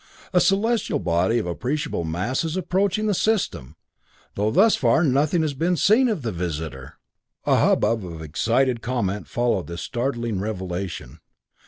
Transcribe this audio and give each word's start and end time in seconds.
A 0.33 0.41
celestial 0.41 0.97
body 0.97 1.37
of 1.37 1.45
appreciable 1.45 2.03
mass 2.05 2.43
is 2.43 2.57
approaching 2.57 3.05
the 3.05 3.13
System; 3.13 3.75
though 4.33 4.49
thus 4.49 4.75
far 4.75 5.03
nothing 5.03 5.43
has 5.43 5.53
been 5.53 5.77
seen 5.77 6.09
of 6.09 6.23
the 6.23 6.31
visitor!" 6.31 6.95
A 7.45 7.57
hubbub 7.57 8.03
of 8.03 8.19
excited 8.19 8.81
comment 8.81 9.27
followed 9.27 9.67
this 9.67 9.81
startling 9.83 10.39
revelation. 10.39 11.19